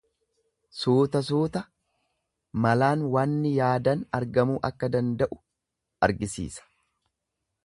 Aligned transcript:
Suuta 0.77 1.21
suuta, 1.27 1.61
malaan 2.65 3.05
waanni 3.17 3.53
yaadan 3.61 4.03
argamuu 4.21 4.59
akka 4.71 4.93
danda'u 4.97 5.41
argisiisa. 6.09 6.71